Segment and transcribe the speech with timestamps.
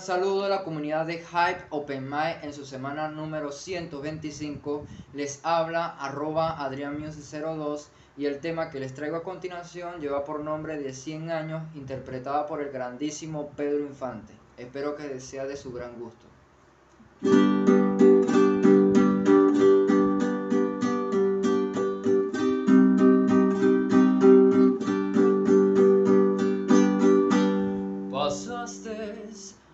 [0.00, 2.10] saludo a la comunidad de Hype Open
[2.42, 4.84] en su semana número 125.
[5.14, 7.86] Les habla arroba adrianmuse02
[8.16, 12.46] y el tema que les traigo a continuación lleva por nombre de 100 años interpretada
[12.46, 14.32] por el grandísimo Pedro Infante.
[14.56, 16.26] Espero que sea de su gran gusto.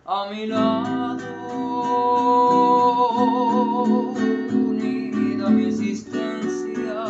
[0.04, 1.22] A mi lado,
[4.52, 7.04] unida mi existencia.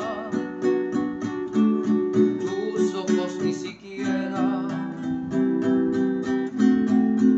[2.41, 4.69] Tus ojos ni siquiera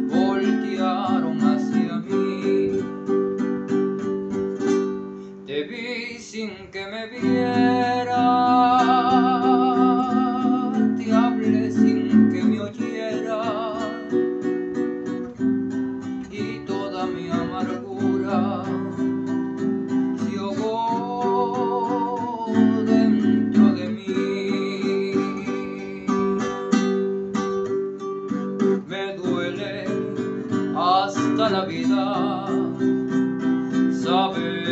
[0.08, 2.80] voltearon hacia mí.
[5.46, 8.24] Te vi sin que me viera.
[31.34, 32.46] Hasta la vida.
[33.90, 34.63] Saber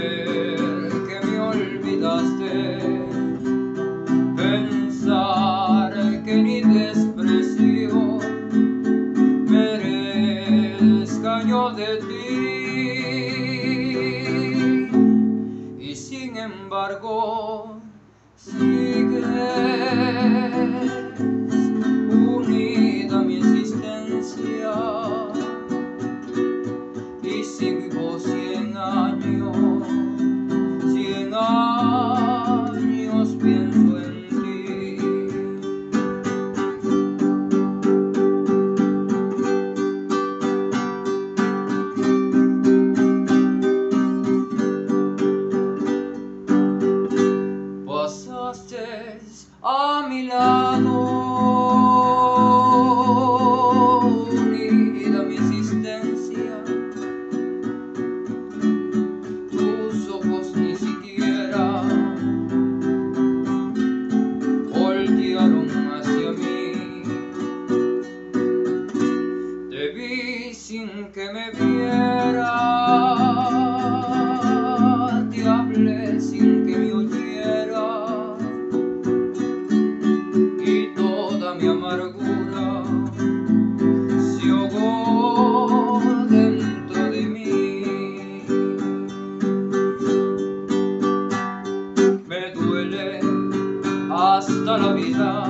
[94.43, 95.47] hasta la vida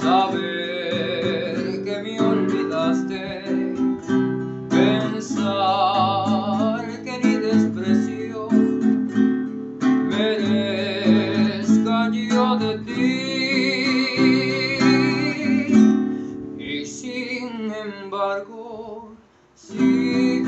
[0.00, 3.42] saber que me olvidaste,
[4.70, 5.82] pensar
[7.04, 8.48] que ni desprecio
[10.08, 13.22] merezca yo de ti.
[18.12, 19.12] embargo,
[19.54, 20.42] si